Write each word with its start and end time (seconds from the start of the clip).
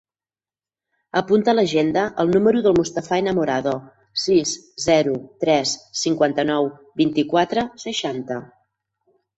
Apunta 1.19 1.51
a 1.51 1.53
l'agenda 1.57 2.05
el 2.23 2.31
número 2.37 2.63
del 2.69 2.75
Mustafa 2.79 3.21
Enamorado: 3.25 3.75
sis, 4.25 4.57
zero, 4.89 5.15
tres, 5.45 5.77
cinquanta-nou, 6.07 6.75
vint-i-quatre, 7.05 7.71
seixanta. 7.89 8.45